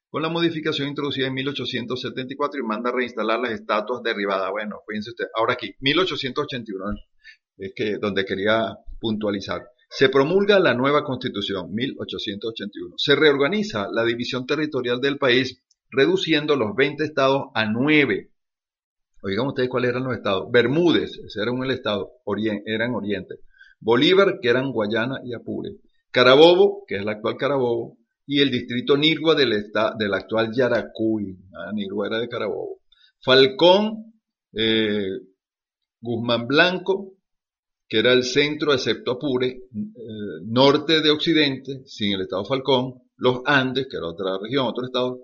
[0.07, 4.51] con la modificación introducida en 1874 y manda a reinstalar las estatuas derribadas.
[4.51, 5.25] Bueno, fíjense usted.
[5.35, 6.99] Ahora aquí, 1881
[7.57, 9.61] es que donde quería puntualizar.
[9.89, 12.95] Se promulga la nueva Constitución, 1881.
[12.97, 18.31] Se reorganiza la división territorial del país, reduciendo los 20 estados a 9.
[19.21, 20.51] Oigan ustedes cuáles eran los estados.
[20.51, 22.11] Bermúdez, ese era un el estado,
[22.65, 23.35] eran Oriente.
[23.79, 25.77] Bolívar, que eran Guayana y Apure.
[26.11, 27.97] Carabobo, que es el actual Carabobo.
[28.25, 31.37] Y el distrito Nirgua del, del actual Yaracuy.
[31.53, 32.79] Ah, Nirgua era de Carabobo.
[33.21, 34.13] Falcón,
[34.53, 35.07] eh,
[36.01, 37.13] Guzmán Blanco,
[37.93, 39.59] que era el centro, excepto Apure, eh,
[40.47, 45.19] norte de Occidente, sin el estado Falcón, los Andes, que era otra región, otro estado,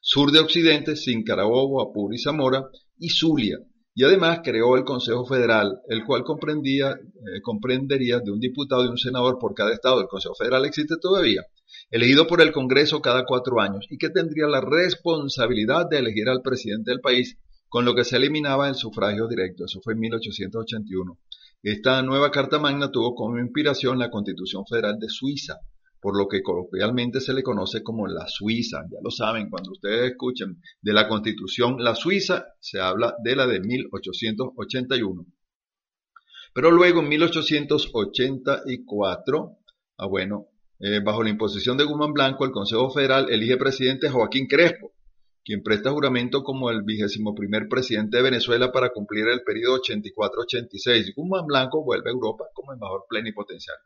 [0.00, 3.60] sur de Occidente, sin Carabobo, Apure y Zamora, y Zulia.
[3.94, 8.88] Y además creó el Consejo Federal, el cual comprendía, eh, comprendería de un diputado y
[8.88, 10.00] un senador por cada estado.
[10.00, 11.42] El Consejo Federal existe todavía,
[11.88, 16.42] elegido por el Congreso cada cuatro años y que tendría la responsabilidad de elegir al
[16.42, 17.38] presidente del país,
[17.68, 19.66] con lo que se eliminaba el sufragio directo.
[19.66, 21.16] Eso fue en 1881.
[21.62, 25.58] Esta nueva Carta Magna tuvo como inspiración la Constitución Federal de Suiza,
[26.00, 28.84] por lo que coloquialmente se le conoce como la Suiza.
[28.90, 33.48] Ya lo saben, cuando ustedes escuchen de la Constitución la Suiza, se habla de la
[33.48, 35.26] de 1881.
[36.54, 39.58] Pero luego en 1884,
[39.96, 40.46] ah bueno,
[40.78, 44.92] eh, bajo la imposición de Guzmán Blanco, el Consejo Federal elige presidente Joaquín Crespo,
[45.44, 51.14] quien presta juramento como el vigésimo primer presidente de Venezuela para cumplir el periodo 84-86.
[51.14, 53.82] Guzmán Blanco vuelve a Europa como embajador plenipotenciario.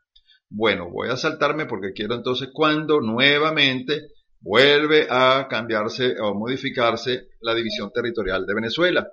[0.49, 7.55] Bueno, voy a saltarme porque quiero entonces cuando nuevamente vuelve a cambiarse o modificarse la
[7.55, 9.09] división territorial de Venezuela.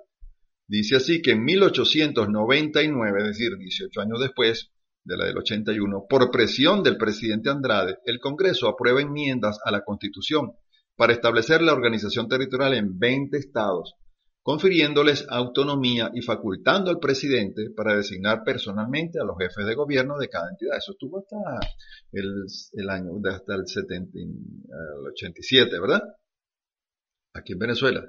[0.67, 4.71] Dice así que en 1899, es decir, 18 años después
[5.03, 9.83] de la del 81, por presión del presidente Andrade, el Congreso aprueba enmiendas a la
[9.83, 10.51] Constitución
[11.01, 13.95] para establecer la organización territorial en 20 estados,
[14.43, 20.29] confiriéndoles autonomía y facultando al presidente para designar personalmente a los jefes de gobierno de
[20.29, 20.77] cada entidad.
[20.77, 21.37] Eso estuvo hasta
[22.11, 26.03] el, año, hasta el, 70, el 87, ¿verdad?
[27.33, 28.05] Aquí en Venezuela,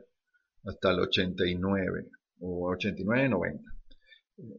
[0.62, 3.58] hasta el 89 o 89-90.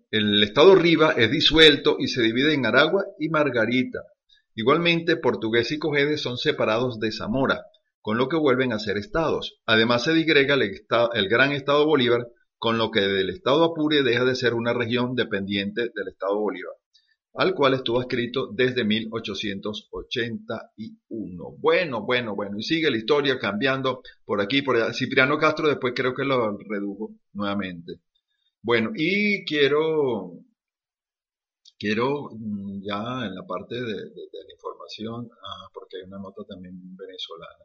[0.10, 4.00] El estado Riva es disuelto y se divide en Aragua y Margarita.
[4.56, 7.64] Igualmente, Portugués y Cojedes son separados de Zamora,
[8.04, 9.62] con lo que vuelven a ser estados.
[9.66, 12.28] Además se digrega el, gran estado Bolívar,
[12.58, 16.76] con lo que del estado Apure deja de ser una región dependiente del estado Bolívar,
[17.36, 21.56] al cual estuvo escrito desde 1881.
[21.60, 24.92] Bueno, bueno, bueno, y sigue la historia cambiando por aquí, por allá.
[24.94, 28.02] Cipriano Castro después creo que lo redujo nuevamente.
[28.62, 30.40] Bueno, y quiero,
[31.80, 36.98] quiero mm, ya en la parte de, la información, ah, porque hay una nota también
[36.98, 37.64] venezolana.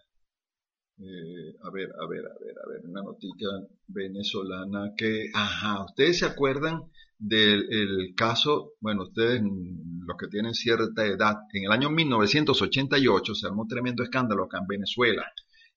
[1.00, 3.48] Eh, a ver, a ver, a ver, a ver, una noticia
[3.86, 11.36] venezolana que, ajá, ustedes se acuerdan del caso, bueno, ustedes los que tienen cierta edad,
[11.52, 15.24] en el año 1988 se armó un tremendo escándalo acá en Venezuela,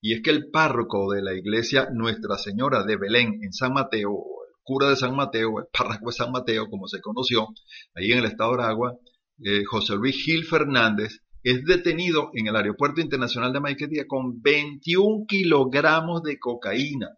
[0.01, 4.11] y es que el párroco de la iglesia Nuestra Señora de Belén en San Mateo,
[4.47, 7.49] el cura de San Mateo, el párroco de San Mateo, como se conoció,
[7.93, 8.97] ahí en el estado de Aragua,
[9.43, 15.25] eh, José Luis Gil Fernández, es detenido en el Aeropuerto Internacional de Maiquetía con 21
[15.27, 17.09] kilogramos de cocaína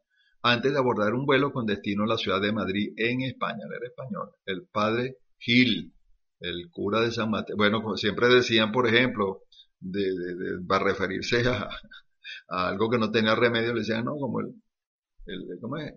[0.41, 3.59] antes de abordar un vuelo con destino a la ciudad de Madrid en España.
[3.65, 4.31] Él era español.
[4.45, 5.93] El padre Gil,
[6.39, 7.55] el cura de San Mateo.
[7.55, 9.43] Bueno, siempre decían, por ejemplo,
[9.79, 10.05] de,
[10.67, 11.69] para referirse a,
[12.47, 14.53] algo que no tenía remedio, le decían, no, como el,
[15.25, 15.93] el ¿cómo es?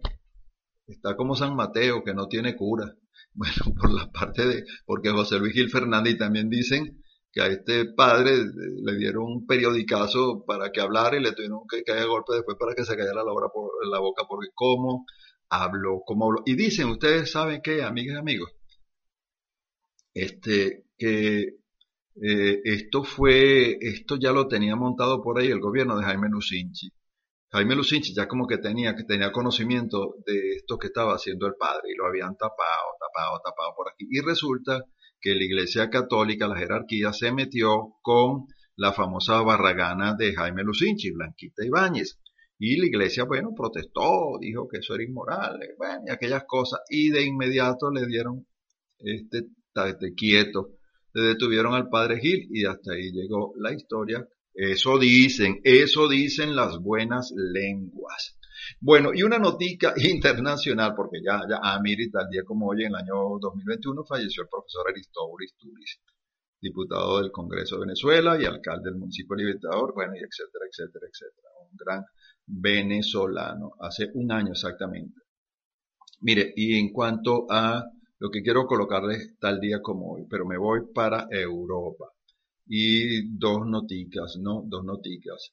[0.87, 2.93] Está como San Mateo, que no tiene cura.
[3.39, 7.03] Bueno, por la parte de, porque José Luis Gil Fernández también dicen
[7.37, 8.47] que a este padre
[8.83, 12.57] le dieron un periodicazo para que hablara y le tuvieron que caer a golpe después
[12.59, 15.05] para que se cayera la, hora por, la boca porque cómo
[15.51, 16.43] habló, cómo habló.
[16.47, 18.53] Y dicen, ustedes saben qué, amigas y amigos,
[20.15, 21.59] este, que
[22.23, 26.89] eh, esto fue, esto ya lo tenía montado por ahí el gobierno de Jaime Lucinchi.
[27.51, 31.55] Jaime Lucinchi ya como que tenía, que tenía conocimiento de esto que estaba haciendo el
[31.57, 34.07] padre y lo habían tapado, tapado, tapado por aquí.
[34.11, 34.83] Y resulta
[35.21, 38.47] que la Iglesia Católica, la jerarquía, se metió con
[38.77, 42.19] la famosa barragana de Jaime Lucinchi, Blanquita Ibáñez.
[42.59, 47.11] Y la iglesia, bueno, protestó, dijo que eso era inmoral, bueno, y aquellas cosas, y
[47.11, 48.47] de inmediato le dieron
[48.99, 50.71] este, este quieto,
[51.13, 54.27] le detuvieron al padre Gil y hasta ahí llegó la historia.
[54.55, 58.36] Eso dicen, eso dicen las buenas lenguas.
[58.81, 62.89] Bueno, y una notica internacional, porque ya, ya, ah, mire, tal día como hoy, en
[62.89, 66.01] el año 2021, falleció el profesor Aristóbulo Turis,
[66.61, 71.07] diputado del Congreso de Venezuela y alcalde del municipio de Libertador, bueno, y etcétera, etcétera,
[71.07, 71.49] etcétera.
[71.71, 72.05] Un gran
[72.47, 75.21] venezolano, hace un año exactamente.
[76.21, 77.85] Mire, y en cuanto a
[78.19, 82.07] lo que quiero colocarles tal día como hoy, pero me voy para Europa.
[82.69, 84.63] Y dos noticas, ¿no?
[84.67, 85.53] Dos noticas.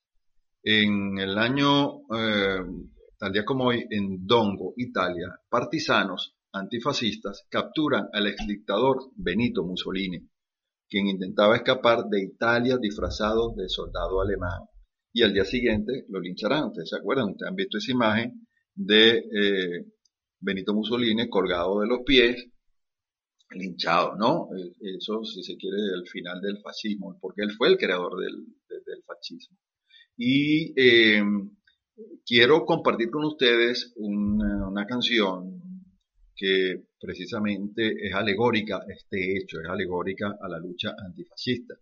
[0.64, 2.64] En el año eh,
[3.24, 10.30] Tal día como hoy, en Dongo, Italia, partisanos antifascistas capturan al exdictador Benito Mussolini,
[10.89, 14.63] quien intentaba escapar de Italia disfrazado de soldado alemán.
[15.13, 16.65] Y al día siguiente lo lincharán.
[16.65, 18.45] Ustedes se acuerdan, ustedes han visto esa imagen
[18.76, 19.86] de eh,
[20.41, 22.45] Benito Mussolini colgado de los pies,
[23.51, 24.49] linchado, ¿no?
[24.53, 28.47] Eh, eso, si se quiere, el final del fascismo, porque él fue el creador del,
[29.07, 29.57] fascismo.
[30.17, 31.24] Y eh,
[32.26, 35.62] quiero compartir con ustedes una, canción
[36.36, 41.76] que precisamente es alegórica, este hecho es alegórica a la lucha antifascista.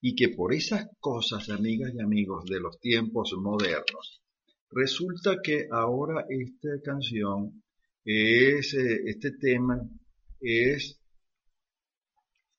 [0.00, 4.22] Y que por esas cosas, amigas y amigos de los tiempos modernos,
[4.70, 7.62] resulta que ahora esta canción
[8.04, 9.78] es, eh, este tema
[10.40, 10.98] es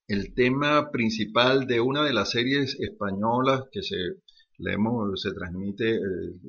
[0.08, 3.96] el tema principal de una de las series españolas que se
[4.62, 6.00] leemos, se transmite, eh,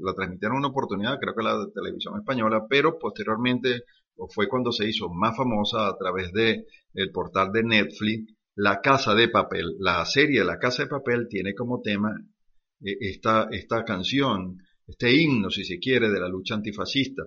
[0.02, 3.84] la transmitieron una oportunidad, creo que la televisión española, pero posteriormente
[4.28, 9.14] fue cuando se hizo más famosa a través de el portal de Netflix, La Casa
[9.14, 9.76] de Papel.
[9.78, 12.14] La serie La Casa de Papel tiene como tema
[12.84, 17.22] eh, esta, esta canción, este himno, si se quiere, de la lucha antifascista.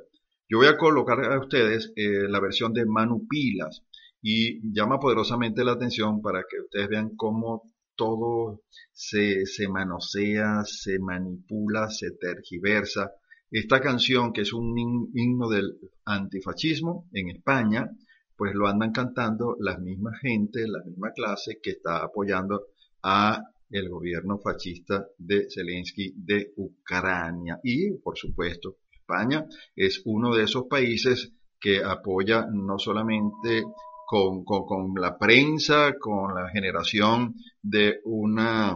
[0.47, 3.83] Yo voy a colocar a ustedes eh, la versión de Manu Pilas
[4.21, 10.99] y llama poderosamente la atención para que ustedes vean cómo todo se, se manosea, se
[10.99, 13.11] manipula, se tergiversa.
[13.49, 14.77] Esta canción, que es un
[15.13, 17.89] himno del antifascismo en España,
[18.35, 22.67] pues lo andan cantando las mismas gente, la misma clase que está apoyando
[23.03, 27.59] a el gobierno fascista de Zelensky de Ucrania.
[27.63, 33.63] Y, por supuesto, España es uno de esos países que apoya no solamente
[34.05, 38.75] con, con, la prensa, con la generación de una,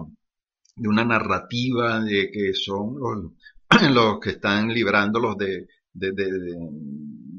[0.76, 3.34] de una narrativa de que son los,
[3.94, 6.32] los que están librándolos de, de, de,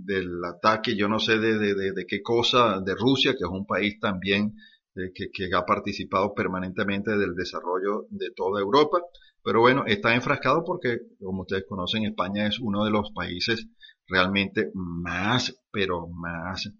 [0.05, 3.99] del ataque, yo no sé de, de, qué cosa, de Rusia, que es un país
[4.01, 4.55] también
[4.95, 8.99] eh, que, que, ha participado permanentemente del desarrollo de toda Europa.
[9.43, 13.67] Pero bueno, está enfrascado porque, como ustedes conocen, España es uno de los países
[14.07, 16.71] realmente más, pero más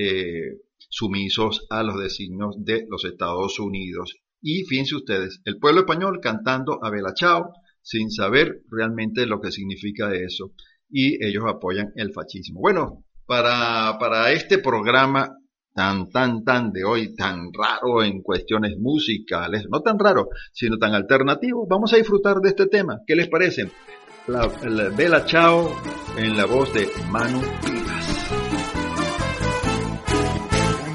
[0.00, 4.16] eh, sumisos a los designios de los Estados Unidos.
[4.40, 9.50] Y fíjense ustedes, el pueblo español cantando a Bella Chao sin saber realmente lo que
[9.50, 10.52] significa eso
[10.88, 12.60] y ellos apoyan el fascismo.
[12.60, 15.36] Bueno, para, para este programa
[15.74, 20.94] tan, tan, tan de hoy, tan raro en cuestiones musicales, no tan raro, sino tan
[20.94, 23.00] alternativo, vamos a disfrutar de este tema.
[23.06, 23.70] ¿Qué les parece?
[24.26, 24.48] La,
[24.96, 25.70] Bella Chao
[26.16, 27.40] en la voz de Manu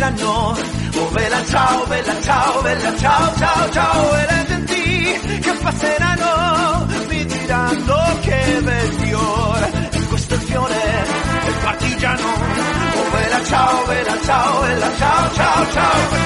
[0.00, 0.56] Che passeranno.
[0.92, 4.14] Oh bella ciao, bella ciao, bella ciao, ciao, ciao.
[4.14, 9.90] E le genti che passeranno mi diranno che bel fiore.
[9.92, 11.04] E questo fiore
[11.44, 12.22] del partigiano.
[12.22, 16.19] Oh bella ciao, bella ciao, bella ciao, ciao, ciao.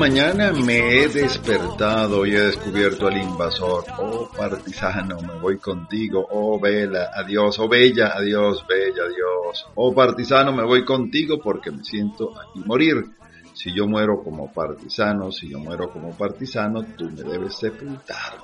[0.00, 3.84] Mañana me he despertado y he descubierto al invasor.
[3.98, 6.26] Oh partisano, me voy contigo.
[6.30, 7.58] Oh vela, adiós.
[7.58, 9.66] Oh bella, adiós, bella, adiós.
[9.74, 13.10] Oh partisano, me voy contigo porque me siento aquí morir.
[13.52, 18.38] Si yo muero como partisano, si yo muero como partisano, tú me debes sepultar.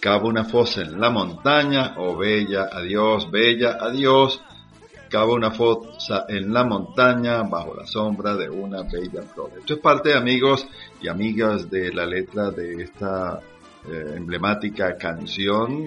[0.00, 1.94] Cava una fosa en la montaña.
[1.98, 4.42] Oh bella, adiós, bella, adiós.
[5.08, 9.52] Cava una fosa en la montaña bajo la sombra de una bella flor.
[9.58, 10.66] Esto es parte, amigos
[11.00, 13.40] y amigas, de la letra de esta
[13.88, 15.84] eh, emblemática canción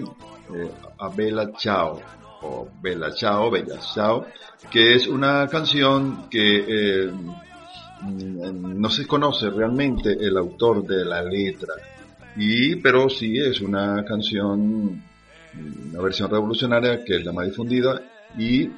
[0.54, 2.00] eh, A Bella Ciao
[2.42, 4.26] o Bella Ciao, Bella Ciao,
[4.70, 7.12] que es una canción que eh,
[8.00, 11.74] mm, no se conoce realmente el autor de la letra,
[12.36, 15.02] y pero sí es una canción,
[15.92, 18.00] una versión revolucionaria que es la más difundida
[18.38, 18.70] y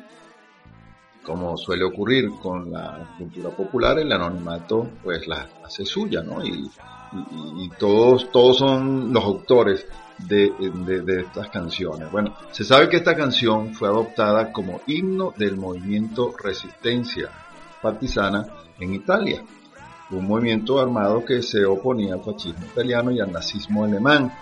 [1.25, 6.45] como suele ocurrir con la cultura popular, el anonimato pues la hace suya, ¿no?
[6.45, 9.87] Y, y- y todos, todos son los autores
[10.19, 12.11] de, de- de estas canciones.
[12.11, 17.29] Bueno, se sabe que esta canción fue adoptada como himno del movimiento Resistencia
[17.81, 18.47] Partisana
[18.81, 19.43] en Italia,
[20.11, 24.33] un movimiento armado que se oponía al fascismo italiano y al nazismo alemán.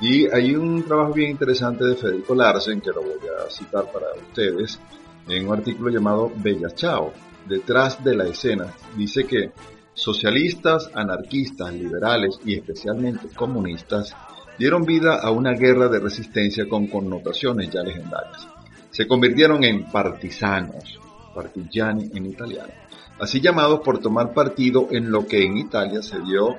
[0.00, 3.12] Y hay un trabajo bien interesante de Federico Larsen, que lo voy
[3.46, 4.80] a citar para ustedes,
[5.28, 7.12] en un artículo llamado Bella Chao,
[7.46, 8.66] detrás de la escena,
[8.96, 9.52] dice que
[9.94, 14.14] socialistas, anarquistas, liberales y especialmente comunistas
[14.58, 18.46] dieron vida a una guerra de resistencia con connotaciones ya legendarias.
[18.90, 20.98] Se convirtieron en partisanos,
[21.34, 22.72] partigiani en italiano,
[23.18, 26.56] así llamados por tomar partido en lo que en Italia se dio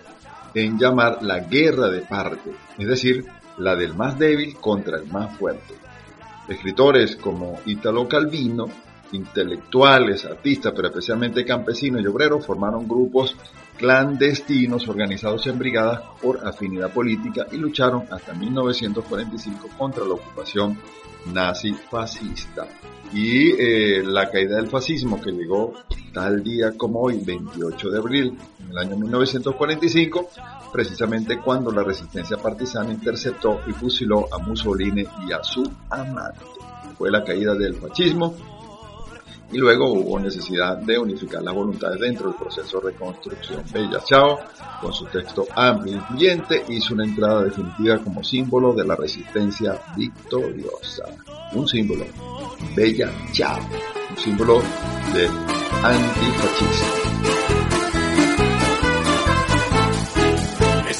[0.53, 3.25] en llamar la guerra de parte, es decir,
[3.57, 5.75] la del más débil contra el más fuerte.
[6.47, 8.67] Escritores como Italo Calvino,
[9.11, 13.35] intelectuales, artistas, pero especialmente campesinos y obreros, formaron grupos
[13.81, 20.77] clandestinos organizados en brigadas por afinidad política y lucharon hasta 1945 contra la ocupación
[21.33, 22.67] nazi-fascista.
[23.11, 25.73] Y eh, la caída del fascismo que llegó
[26.13, 30.29] tal día como hoy, 28 de abril, en el año 1945,
[30.71, 36.45] precisamente cuando la resistencia partisana interceptó y fusiló a Mussolini y a su amante.
[36.99, 38.35] Fue la caída del fascismo
[39.51, 43.63] y luego hubo necesidad de unificar las voluntades dentro del proceso de reconstrucción.
[43.71, 44.39] Bella Chao,
[44.81, 49.79] con su texto amplio e influyente, hizo una entrada definitiva como símbolo de la resistencia
[49.95, 51.03] victoriosa.
[51.53, 52.05] Un símbolo,
[52.75, 53.59] Bella Chao,
[54.09, 54.61] un símbolo
[55.13, 55.31] del
[55.83, 57.01] antifascismo.
[60.87, 60.93] E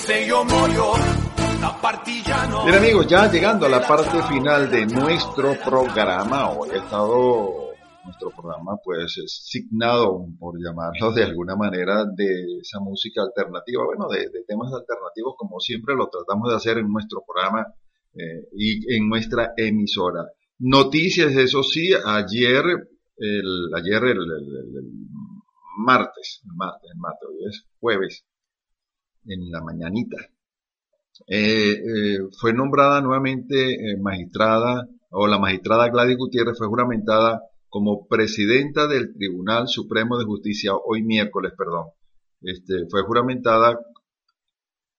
[1.82, 7.71] partigiano Bien amigos, ya llegando a la parte final de nuestro programa, hoy ha estado
[8.22, 14.08] nuestro programa pues es signado, por llamarlo de alguna manera, de esa música alternativa, bueno,
[14.10, 17.66] de, temas alternativos como siempre lo tratamos de hacer en nuestro programa
[18.14, 20.26] eh, y en nuestra emisora.
[20.60, 22.64] Noticias, eso sí, ayer,
[23.18, 24.20] el, ayer el,
[25.78, 28.26] martes, el martes, martes, hoy es jueves,
[29.26, 30.18] en la mañanita,
[31.28, 37.42] eh, eh, fue nombrada nuevamente magistrada, o la magistrada Gladys Gutiérrez fue juramentada
[37.72, 41.86] como presidenta del Tribunal Supremo de Justicia, hoy miércoles, perdón.
[42.42, 43.80] Este, fue juramentada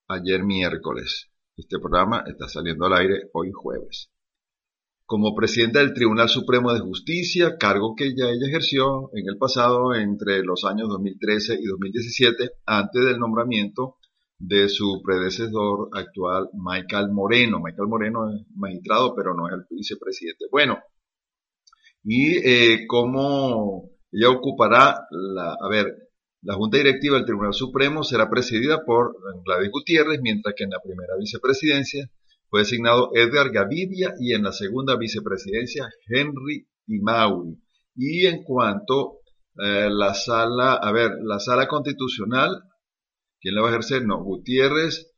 [0.09, 1.29] ayer miércoles.
[1.55, 4.11] Este programa está saliendo al aire hoy jueves.
[5.05, 9.95] como presidenta del Tribunal Supremo de Justicia, cargo que ya ella ejerció en el pasado
[9.95, 13.97] entre los años 2013 y 2017, antes del nombramiento
[14.39, 17.61] de su predecesor actual, Michael Moreno.
[17.63, 20.47] Michael Moreno es magistrado, pero no es el vicepresidente.
[20.51, 20.79] Bueno,
[22.05, 25.97] y eh, cómo ella ocupará la, a ver,
[26.43, 30.81] la Junta Directiva del Tribunal Supremo será presidida por Gladys Gutiérrez, mientras que en la
[30.81, 32.11] primera vicepresidencia
[32.49, 37.57] fue designado Edgar Gavidia y en la segunda vicepresidencia Henry Imauri.
[37.95, 39.21] Y en cuanto
[39.59, 42.63] eh, la sala, a ver, la sala constitucional,
[43.41, 44.05] ¿quién la va a ejercer?
[44.05, 45.13] No, Gutiérrez,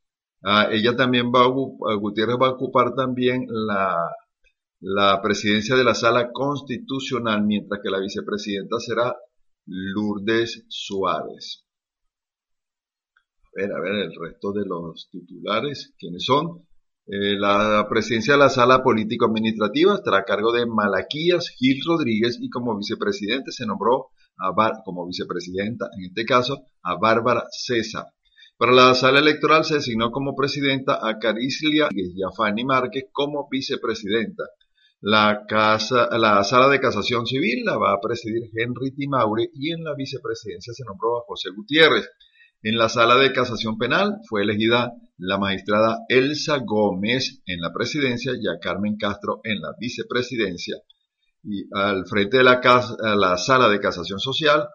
[0.45, 3.97] ah, ella también va a, Gutiérrez va a ocupar también la,
[4.87, 9.17] la presidencia de la sala constitucional, mientras que la vicepresidenta será
[9.65, 11.65] Lourdes Suárez.
[13.47, 16.67] A ver, a ver, el resto de los titulares, ¿quiénes son?
[17.07, 22.51] Eh, la presidencia de la sala político-administrativa estará a cargo de Malaquías Gil Rodríguez y
[22.51, 28.05] como vicepresidente se nombró a como vicepresidenta, en este caso, a Bárbara César.
[28.59, 33.49] Para la sala electoral se designó como presidenta a Carislia y a Fanny Márquez como
[33.51, 34.45] vicepresidenta.
[35.07, 39.85] La, casa, la sala de casación civil la va a presidir Henry Timaure y en
[39.85, 42.09] la vicepresidencia se nombró a José Gutiérrez.
[42.63, 48.33] En la sala de casación penal fue elegida la magistrada Elsa Gómez en la presidencia
[48.33, 50.77] y a Carmen Castro en la vicepresidencia.
[51.43, 52.63] Y al frente de la,
[53.15, 54.67] la sala de casación social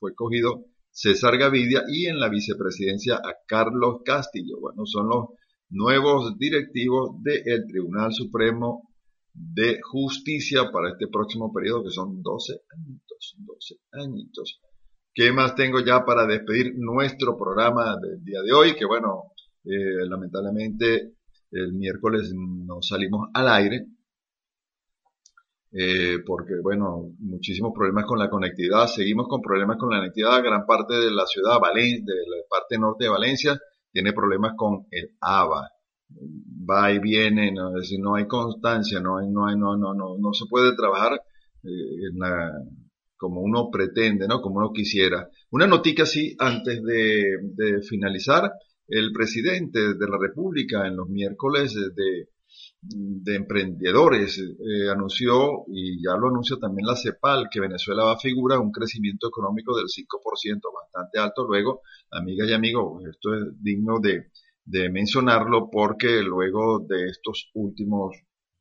[0.00, 4.58] fue cogido César Gavidia y en la vicepresidencia a Carlos Castillo.
[4.60, 5.26] Bueno, son los
[5.68, 8.85] nuevos directivos del Tribunal Supremo
[9.36, 14.60] de Justicia para este próximo periodo, que son 12 añitos, 12 añitos.
[15.14, 18.74] ¿Qué más tengo ya para despedir nuestro programa del día de hoy?
[18.74, 19.32] Que bueno,
[19.64, 21.14] eh, lamentablemente
[21.50, 23.86] el miércoles no salimos al aire.
[25.72, 30.64] Eh, porque bueno, muchísimos problemas con la conectividad, seguimos con problemas con la conectividad, gran
[30.64, 33.60] parte de la ciudad, Valen de la parte norte de Valencia,
[33.92, 35.68] tiene problemas con el ABA,
[36.10, 40.16] va y viene, no, es no hay constancia, no hay, no hay, no, no, no,
[40.18, 41.20] no se puede trabajar
[41.62, 42.52] eh, en la,
[43.16, 44.40] como uno pretende, ¿no?
[44.40, 45.28] Como uno quisiera.
[45.50, 48.52] Una noticia así antes de, finalizar.
[48.88, 52.28] El presidente de la República en los miércoles de,
[52.80, 58.18] de emprendedores eh, anunció, y ya lo anuncia también la CEPAL, que Venezuela va a
[58.18, 61.44] figurar un crecimiento económico del 5%, bastante alto.
[61.48, 61.80] Luego,
[62.12, 64.30] amigas y amigos, esto es digno de,
[64.66, 68.16] de mencionarlo porque luego de estos últimos,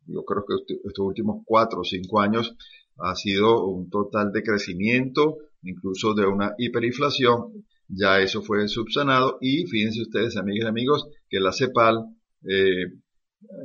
[0.05, 2.55] yo creo que estos últimos cuatro o cinco años,
[2.97, 7.65] ha sido un total de crecimiento, incluso de una hiperinflación.
[7.87, 12.05] Ya eso fue subsanado y fíjense ustedes, amigas y amigos, que la CEPAL
[12.47, 12.93] eh,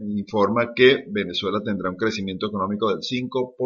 [0.02, 3.56] informa que Venezuela tendrá un crecimiento económico del 5%.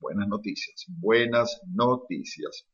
[0.00, 2.66] Buenas noticias, buenas noticias.